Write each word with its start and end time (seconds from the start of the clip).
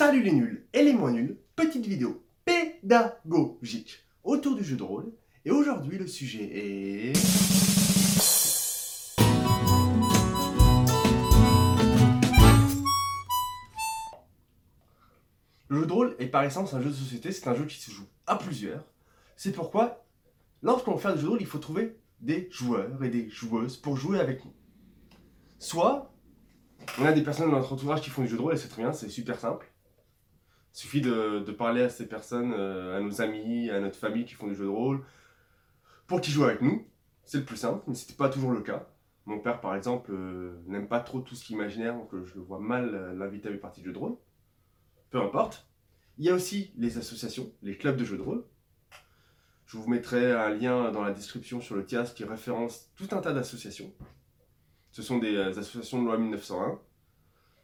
Salut 0.00 0.22
les 0.22 0.32
nuls 0.32 0.66
et 0.72 0.82
les 0.82 0.94
moins 0.94 1.12
nuls, 1.12 1.36
petite 1.54 1.84
vidéo 1.84 2.24
pédagogique 2.46 3.98
autour 4.24 4.56
du 4.56 4.64
jeu 4.64 4.76
de 4.76 4.82
rôle. 4.82 5.12
Et 5.44 5.50
aujourd'hui 5.50 5.98
le 5.98 6.06
sujet 6.06 6.42
est... 6.42 7.12
Le 15.68 15.80
jeu 15.80 15.86
de 15.86 15.92
rôle 15.92 16.16
est 16.18 16.28
par 16.28 16.44
essence 16.44 16.72
un 16.72 16.80
jeu 16.80 16.88
de 16.88 16.94
société, 16.94 17.30
c'est 17.30 17.46
un 17.46 17.54
jeu 17.54 17.66
qui 17.66 17.78
se 17.78 17.90
joue 17.90 18.06
à 18.26 18.36
plusieurs. 18.36 18.86
C'est 19.36 19.52
pourquoi, 19.52 20.06
lorsqu'on 20.62 20.96
fait 20.96 21.12
du 21.12 21.18
jeu 21.18 21.24
de 21.24 21.28
rôle, 21.28 21.42
il 21.42 21.46
faut 21.46 21.58
trouver 21.58 21.98
des 22.22 22.48
joueurs 22.50 23.04
et 23.04 23.10
des 23.10 23.28
joueuses 23.28 23.76
pour 23.76 23.98
jouer 23.98 24.18
avec 24.18 24.46
nous. 24.46 24.54
Soit, 25.58 26.10
on 26.98 27.04
a 27.04 27.12
des 27.12 27.22
personnes 27.22 27.50
dans 27.50 27.58
notre 27.58 27.74
entourage 27.74 28.00
qui 28.00 28.08
font 28.08 28.22
du 28.22 28.28
jeu 28.28 28.38
de 28.38 28.42
rôle 28.42 28.54
et 28.54 28.56
c'est 28.56 28.68
très 28.68 28.80
bien, 28.80 28.94
c'est 28.94 29.10
super 29.10 29.38
simple. 29.38 29.70
Il 30.74 30.78
suffit 30.78 31.00
de, 31.00 31.50
parler 31.52 31.82
à 31.82 31.88
ces 31.88 32.06
personnes, 32.06 32.52
euh, 32.56 32.98
à 32.98 33.00
nos 33.00 33.20
amis, 33.20 33.70
à 33.70 33.80
notre 33.80 33.96
famille 33.96 34.24
qui 34.24 34.34
font 34.34 34.46
du 34.46 34.54
jeu 34.54 34.64
de 34.64 34.70
rôle, 34.70 35.04
pour 36.06 36.20
qu'ils 36.20 36.32
jouent 36.32 36.44
avec 36.44 36.62
nous. 36.62 36.86
C'est 37.24 37.38
le 37.38 37.44
plus 37.44 37.56
simple, 37.56 37.82
mais 37.86 37.94
ce 37.94 38.04
n'était 38.04 38.16
pas 38.16 38.28
toujours 38.28 38.52
le 38.52 38.60
cas. 38.60 38.88
Mon 39.26 39.38
père, 39.40 39.60
par 39.60 39.74
exemple, 39.74 40.12
euh, 40.12 40.60
n'aime 40.66 40.88
pas 40.88 41.00
trop 41.00 41.20
tout 41.20 41.34
ce 41.34 41.44
qui 41.44 41.52
est 41.52 41.56
imaginaire, 41.56 41.94
donc 41.94 42.14
euh, 42.14 42.24
je 42.24 42.38
vois 42.38 42.60
mal 42.60 43.14
l'inviter 43.16 43.48
à 43.48 43.52
une 43.52 43.60
partie 43.60 43.80
de 43.80 43.86
jeu 43.86 43.92
de 43.92 43.98
rôle. 43.98 44.16
Peu 45.10 45.20
importe. 45.20 45.66
Il 46.18 46.24
y 46.24 46.30
a 46.30 46.34
aussi 46.34 46.72
les 46.76 46.98
associations, 46.98 47.52
les 47.62 47.76
clubs 47.76 47.96
de 47.96 48.04
jeux 48.04 48.16
de 48.16 48.22
rôle. 48.22 48.44
Je 49.66 49.76
vous 49.76 49.88
mettrai 49.88 50.32
un 50.32 50.50
lien 50.50 50.90
dans 50.90 51.02
la 51.02 51.12
description 51.12 51.60
sur 51.60 51.76
le 51.76 51.84
TIAS 51.84 52.12
qui 52.14 52.24
référence 52.24 52.90
tout 52.96 53.08
un 53.12 53.20
tas 53.20 53.32
d'associations. 53.32 53.92
Ce 54.90 55.02
sont 55.02 55.18
des 55.18 55.36
associations 55.38 56.00
de 56.00 56.06
loi 56.06 56.18
1901 56.18 56.80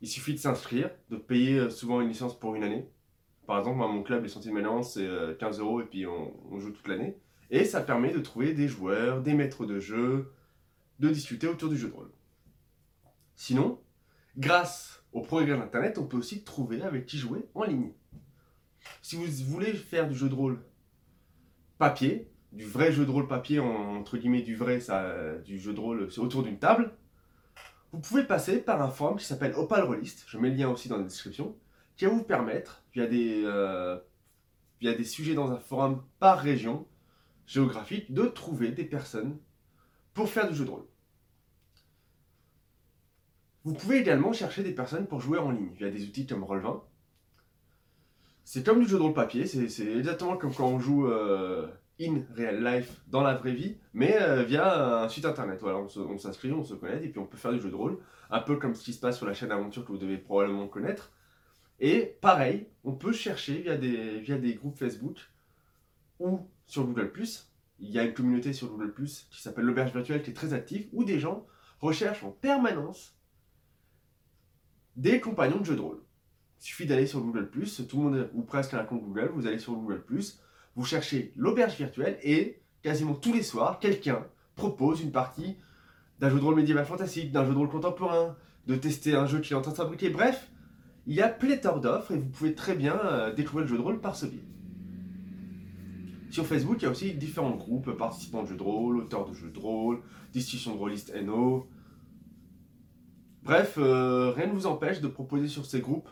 il 0.00 0.08
suffit 0.08 0.34
de 0.34 0.38
s'inscrire, 0.38 0.90
de 1.10 1.16
payer 1.16 1.58
euh, 1.58 1.70
souvent 1.70 2.00
une 2.00 2.08
licence 2.08 2.38
pour 2.38 2.54
une 2.54 2.62
année. 2.64 2.88
Par 3.46 3.58
exemple, 3.58 3.78
moi, 3.78 3.88
mon 3.88 4.02
club, 4.02 4.22
les 4.22 4.28
Sentiers 4.28 4.52
de 4.52 4.82
c'est 4.82 5.38
15 5.38 5.60
euh, 5.60 5.62
euros 5.62 5.80
et 5.80 5.84
puis 5.84 6.06
on, 6.06 6.58
joue 6.58 6.70
toute 6.70 6.88
l'année. 6.88 7.16
Et 7.50 7.64
ça 7.64 7.80
permet 7.80 8.12
de 8.12 8.20
trouver 8.20 8.54
des 8.54 8.68
joueurs, 8.68 9.22
des 9.22 9.34
maîtres 9.34 9.66
de 9.66 9.80
jeu, 9.80 10.32
de 11.00 11.08
discuter 11.08 11.48
autour 11.48 11.68
du 11.68 11.76
jeu 11.76 11.88
de 11.88 11.94
rôle. 11.94 12.12
Sinon, 13.34 13.80
grâce 14.36 15.04
au 15.12 15.22
progrès 15.22 15.56
d'Internet, 15.56 15.98
on 15.98 16.06
peut 16.06 16.16
aussi 16.16 16.44
trouver 16.44 16.82
avec 16.82 17.06
qui 17.06 17.18
jouer 17.18 17.44
en 17.54 17.64
ligne. 17.64 17.92
Si 19.02 19.16
vous 19.16 19.26
voulez 19.50 19.72
faire 19.72 20.08
du 20.08 20.14
jeu 20.14 20.28
de 20.28 20.34
rôle 20.34 20.62
papier, 21.78 22.30
du 22.52 22.64
vrai 22.64 22.92
jeu 22.92 23.04
de 23.04 23.10
rôle 23.10 23.26
papier, 23.26 23.58
entre 23.58 24.16
guillemets 24.16 24.42
du 24.42 24.54
vrai, 24.54 24.80
ça, 24.80 25.36
du 25.38 25.58
jeu 25.58 25.72
de 25.72 25.80
rôle 25.80 26.08
autour 26.18 26.44
d'une 26.44 26.58
table, 26.58 26.94
vous 27.92 28.00
pouvez 28.00 28.24
passer 28.24 28.58
par 28.58 28.80
un 28.82 28.90
forum 28.90 29.18
qui 29.18 29.24
s'appelle 29.24 29.54
Opal 29.54 29.82
Rollist, 29.84 30.24
je 30.26 30.38
mets 30.38 30.50
le 30.50 30.56
lien 30.56 30.68
aussi 30.68 30.88
dans 30.88 30.96
la 30.96 31.02
description, 31.02 31.56
qui 31.96 32.04
va 32.04 32.12
vous 32.12 32.22
permettre, 32.22 32.82
via 32.94 33.06
des, 33.06 33.42
euh, 33.44 33.98
via 34.80 34.94
des 34.94 35.04
sujets 35.04 35.34
dans 35.34 35.50
un 35.50 35.58
forum 35.58 36.02
par 36.18 36.38
région 36.38 36.86
géographique, 37.46 38.12
de 38.12 38.26
trouver 38.26 38.70
des 38.70 38.84
personnes 38.84 39.38
pour 40.14 40.28
faire 40.28 40.48
du 40.48 40.54
jeu 40.54 40.64
de 40.64 40.70
rôle. 40.70 40.86
Vous 43.64 43.74
pouvez 43.74 43.98
également 43.98 44.32
chercher 44.32 44.62
des 44.62 44.72
personnes 44.72 45.06
pour 45.06 45.20
jouer 45.20 45.38
en 45.38 45.50
ligne 45.50 45.72
via 45.74 45.90
des 45.90 46.04
outils 46.04 46.26
comme 46.26 46.44
Roll20. 46.44 46.80
C'est 48.44 48.64
comme 48.64 48.80
du 48.80 48.88
jeu 48.88 48.96
de 48.96 49.02
rôle 49.02 49.14
papier, 49.14 49.46
c'est 49.46 49.86
exactement 49.86 50.36
comme 50.36 50.54
quand 50.54 50.66
on 50.66 50.78
joue 50.78 51.06
euh, 51.08 51.68
in 52.00 52.22
real 52.34 52.62
life, 52.64 53.00
dans 53.08 53.22
la 53.22 53.34
vraie 53.34 53.52
vie, 53.52 53.76
mais 53.92 54.16
euh, 54.20 54.42
via 54.42 55.02
un 55.02 55.08
site 55.08 55.26
internet. 55.26 55.62
On 55.62 56.18
s'inscrit, 56.18 56.52
on, 56.52 56.64
se 56.64 56.74
connaît, 56.74 57.04
et 57.04 57.08
puis 57.08 57.18
on 57.18 57.26
peut 57.26 57.36
faire 57.36 57.52
du 57.52 57.60
jeu 57.60 57.70
de 57.70 57.74
rôle, 57.74 57.98
un 58.30 58.40
peu 58.40 58.56
comme 58.56 58.74
ce 58.74 58.82
qui 58.82 58.92
se 58.92 59.00
passe 59.00 59.18
sur 59.18 59.26
la 59.26 59.34
chaîne 59.34 59.52
Aventure 59.52 59.84
que 59.84 59.92
vous 59.92 59.98
devez 59.98 60.16
probablement 60.16 60.66
connaître. 60.66 61.12
Et 61.78 62.16
pareil, 62.20 62.68
on 62.84 62.92
peut 62.92 63.12
chercher 63.12 63.60
via 63.60 63.76
des, 63.76 64.20
via 64.20 64.38
des 64.38 64.54
groupes 64.54 64.76
Facebook 64.76 65.18
ou 66.18 66.40
sur 66.66 66.84
Google+. 66.84 67.12
Il 67.78 67.90
y 67.90 67.98
a 67.98 68.04
une 68.04 68.14
communauté 68.14 68.52
sur 68.52 68.68
Google+, 68.68 68.92
qui 68.94 69.40
s'appelle 69.40 69.64
l'Auberge 69.64 69.92
Virtuelle, 69.92 70.22
qui 70.22 70.30
est 70.30 70.34
très 70.34 70.52
active, 70.52 70.88
où 70.92 71.04
des 71.04 71.18
gens 71.18 71.46
recherchent 71.80 72.24
en 72.24 72.30
permanence 72.30 73.16
des 74.96 75.20
compagnons 75.20 75.60
de 75.60 75.64
jeu 75.64 75.76
de 75.76 75.80
rôle. 75.80 76.02
Il 76.60 76.64
suffit 76.64 76.86
d'aller 76.86 77.06
sur 77.06 77.22
Google+, 77.22 77.48
tout 77.50 77.96
le 77.96 78.02
monde, 78.02 78.30
ou 78.34 78.42
presque 78.42 78.74
a 78.74 78.80
un 78.80 78.84
compte 78.84 79.02
Google, 79.02 79.30
vous 79.34 79.46
allez 79.46 79.58
sur 79.58 79.72
Google+, 79.72 80.02
vous 80.76 80.84
cherchez 80.84 81.32
l'auberge 81.36 81.76
virtuelle 81.76 82.18
et 82.22 82.60
quasiment 82.82 83.14
tous 83.14 83.32
les 83.32 83.42
soirs, 83.42 83.78
quelqu'un 83.78 84.26
propose 84.54 85.00
une 85.00 85.12
partie 85.12 85.56
d'un 86.18 86.30
jeu 86.30 86.38
de 86.38 86.44
rôle 86.44 86.56
médiéval 86.56 86.84
fantastique, 86.84 87.32
d'un 87.32 87.44
jeu 87.44 87.52
de 87.52 87.58
rôle 87.58 87.68
contemporain, 87.68 88.36
de 88.66 88.76
tester 88.76 89.14
un 89.14 89.26
jeu 89.26 89.40
qu'il 89.40 89.52
est 89.52 89.56
en 89.56 89.62
train 89.62 89.72
de 89.72 89.76
fabriquer. 89.76 90.10
Bref, 90.10 90.50
il 91.06 91.14
y 91.14 91.22
a 91.22 91.28
pléthore 91.28 91.80
d'offres 91.80 92.12
et 92.12 92.18
vous 92.18 92.28
pouvez 92.28 92.54
très 92.54 92.74
bien 92.74 92.98
euh, 93.04 93.32
découvrir 93.32 93.62
le 93.62 93.70
jeu 93.70 93.76
de 93.78 93.82
rôle 93.82 94.00
par 94.00 94.16
ce 94.16 94.26
biais. 94.26 94.44
Sur 96.30 96.46
Facebook, 96.46 96.76
il 96.80 96.84
y 96.84 96.86
a 96.86 96.90
aussi 96.90 97.14
différents 97.14 97.56
groupes, 97.56 97.90
participants 97.92 98.42
de 98.44 98.48
jeux 98.48 98.56
de 98.56 98.62
rôle, 98.62 98.98
auteurs 98.98 99.28
de 99.28 99.34
jeux 99.34 99.50
de 99.50 99.58
rôle, 99.58 100.02
discussions 100.32 100.74
de 100.74 100.78
rôlistes 100.78 101.12
NO. 101.24 101.68
Bref, 103.42 103.76
euh, 103.78 104.30
rien 104.30 104.46
ne 104.46 104.52
vous 104.52 104.66
empêche 104.66 105.00
de 105.00 105.08
proposer 105.08 105.48
sur 105.48 105.66
ces 105.66 105.80
groupes 105.80 106.08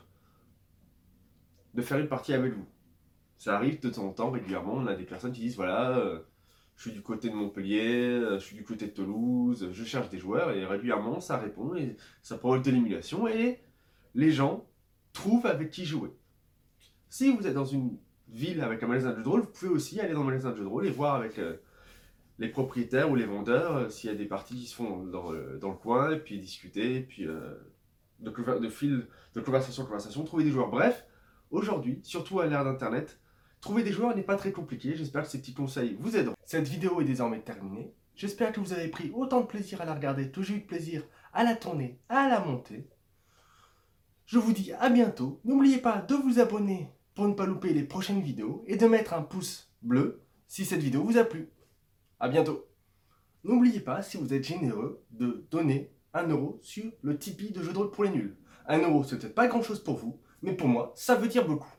de 1.74 1.82
faire 1.82 1.98
une 1.98 2.08
partie 2.08 2.32
avec 2.32 2.54
vous. 2.54 2.66
Ça 3.38 3.54
arrive 3.54 3.80
de 3.80 3.88
temps 3.88 4.04
en 4.04 4.12
temps, 4.12 4.30
régulièrement, 4.32 4.74
on 4.74 4.86
a 4.88 4.94
des 4.94 5.04
personnes 5.04 5.32
qui 5.32 5.42
disent 5.42 5.54
voilà, 5.54 5.96
euh, 5.96 6.18
je 6.74 6.82
suis 6.82 6.92
du 6.92 7.02
côté 7.02 7.30
de 7.30 7.34
Montpellier, 7.34 8.08
euh, 8.08 8.38
je 8.40 8.44
suis 8.44 8.56
du 8.56 8.64
côté 8.64 8.86
de 8.86 8.90
Toulouse, 8.90 9.68
je 9.70 9.84
cherche 9.84 10.10
des 10.10 10.18
joueurs, 10.18 10.50
et 10.50 10.66
régulièrement 10.66 11.20
ça 11.20 11.36
répond, 11.38 11.76
et 11.76 11.96
ça 12.20 12.36
provoque 12.36 12.64
de 12.64 12.72
l'émulation, 12.72 13.28
et 13.28 13.60
les 14.16 14.32
gens 14.32 14.66
trouvent 15.12 15.46
avec 15.46 15.70
qui 15.70 15.84
jouer. 15.84 16.10
Si 17.10 17.30
vous 17.30 17.46
êtes 17.46 17.54
dans 17.54 17.64
une 17.64 17.96
ville 18.28 18.60
avec 18.60 18.82
un 18.82 18.88
magasin 18.88 19.12
de 19.12 19.16
jeux 19.16 19.22
de 19.22 19.28
rôle, 19.28 19.40
vous 19.42 19.52
pouvez 19.52 19.70
aussi 19.70 20.00
aller 20.00 20.14
dans 20.14 20.20
le 20.20 20.26
magasin 20.26 20.50
de 20.50 20.56
jeux 20.56 20.64
de 20.64 20.68
rôle 20.68 20.86
et 20.86 20.90
voir 20.90 21.14
avec 21.14 21.38
euh, 21.38 21.56
les 22.40 22.48
propriétaires 22.48 23.08
ou 23.08 23.14
les 23.14 23.24
vendeurs 23.24 23.90
s'il 23.90 24.10
y 24.10 24.12
a 24.12 24.16
des 24.16 24.26
parties 24.26 24.56
qui 24.56 24.66
se 24.66 24.74
font 24.74 25.04
dans, 25.04 25.30
le 25.30 25.76
coin, 25.80 26.10
et 26.10 26.18
puis 26.18 26.40
discuter, 26.40 26.96
et 26.96 27.00
puis 27.02 27.24
de, 27.24 27.60
de 28.20 28.68
fil 28.68 29.06
de 29.34 29.40
conversation 29.40 29.84
en 29.84 29.86
conversation, 29.86 30.24
trouver 30.24 30.42
des 30.42 30.50
joueurs. 30.50 30.70
Bref, 30.70 31.06
aujourd'hui, 31.52 32.00
surtout 32.02 32.40
à 32.40 32.46
l'ère 32.46 32.64
d'Internet, 32.64 33.20
Trouver 33.60 33.82
des 33.82 33.92
joueurs 33.92 34.14
n'est 34.14 34.22
pas 34.22 34.36
très 34.36 34.52
compliqué, 34.52 34.96
j'espère 34.96 35.24
que 35.24 35.30
ces 35.30 35.40
petits 35.40 35.54
conseils 35.54 35.96
vous 35.98 36.16
aideront. 36.16 36.36
Cette 36.44 36.68
vidéo 36.68 37.00
est 37.00 37.04
désormais 37.04 37.40
terminée. 37.40 37.92
J'espère 38.14 38.52
que 38.52 38.60
vous 38.60 38.72
avez 38.72 38.88
pris 38.88 39.10
autant 39.14 39.40
de 39.40 39.46
plaisir 39.46 39.80
à 39.80 39.84
la 39.84 39.94
regarder 39.94 40.30
que 40.30 40.42
j'ai 40.42 40.54
eu 40.54 40.60
de 40.60 40.66
plaisir 40.66 41.02
à 41.32 41.44
la 41.44 41.56
tourner, 41.56 42.00
à 42.08 42.28
la 42.28 42.40
monter. 42.40 42.88
Je 44.26 44.38
vous 44.38 44.52
dis 44.52 44.72
à 44.72 44.90
bientôt. 44.90 45.40
N'oubliez 45.44 45.78
pas 45.78 46.00
de 46.02 46.14
vous 46.14 46.38
abonner 46.38 46.90
pour 47.14 47.26
ne 47.26 47.34
pas 47.34 47.46
louper 47.46 47.72
les 47.72 47.82
prochaines 47.82 48.20
vidéos 48.20 48.62
et 48.66 48.76
de 48.76 48.86
mettre 48.86 49.14
un 49.14 49.22
pouce 49.22 49.72
bleu 49.82 50.22
si 50.46 50.64
cette 50.64 50.82
vidéo 50.82 51.02
vous 51.02 51.18
a 51.18 51.24
plu. 51.24 51.50
A 52.20 52.28
bientôt. 52.28 52.66
N'oubliez 53.44 53.80
pas, 53.80 54.02
si 54.02 54.16
vous 54.16 54.34
êtes 54.34 54.44
généreux, 54.44 55.04
de 55.10 55.46
donner 55.50 55.92
un 56.12 56.28
euro 56.28 56.58
sur 56.62 56.90
le 57.02 57.18
Tipeee 57.18 57.52
de 57.52 57.62
jeu 57.62 57.72
de 57.72 57.78
rôle 57.78 57.90
pour 57.90 58.04
les 58.04 58.10
nuls. 58.10 58.36
Un 58.66 58.80
euro, 58.80 59.04
c'est 59.04 59.18
peut-être 59.18 59.34
pas 59.34 59.46
grand 59.46 59.62
chose 59.62 59.82
pour 59.82 59.96
vous, 59.96 60.20
mais 60.42 60.52
pour 60.52 60.68
moi, 60.68 60.92
ça 60.96 61.14
veut 61.14 61.28
dire 61.28 61.46
beaucoup. 61.46 61.72